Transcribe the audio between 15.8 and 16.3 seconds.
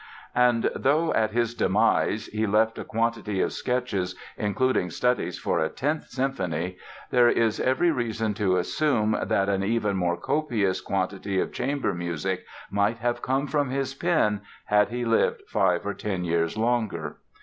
or ten